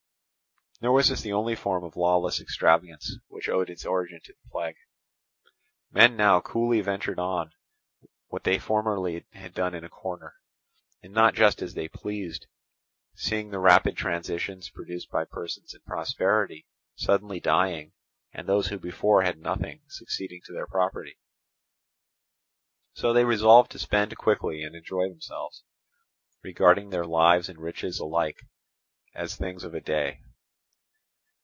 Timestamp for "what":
8.29-8.45